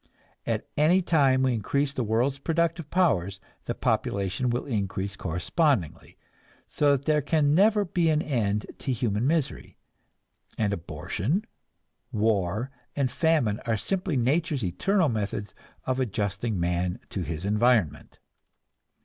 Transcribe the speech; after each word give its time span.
At 0.47 0.65
any 0.77 1.03
time 1.03 1.43
we 1.43 1.53
increase 1.53 1.93
the 1.93 2.03
world's 2.03 2.39
productive 2.39 2.89
powers, 2.89 3.39
population 3.81 4.49
will 4.49 4.65
increase 4.65 5.15
correspondingly, 5.15 6.17
so 6.67 6.97
there 6.97 7.21
can 7.21 7.53
never 7.53 7.85
be 7.85 8.09
an 8.09 8.19
end 8.23 8.65
to 8.79 8.91
human 8.91 9.27
misery, 9.27 9.77
and 10.57 10.73
abortion, 10.73 11.45
war 12.11 12.71
and 12.95 13.11
famine 13.11 13.59
are 13.67 13.77
simply 13.77 14.17
nature's 14.17 14.63
eternal 14.65 15.07
methods 15.07 15.53
of 15.85 15.99
adjusting 15.99 16.59
man 16.59 16.99
to 17.09 17.21
his 17.21 17.45
environment. 17.45 18.17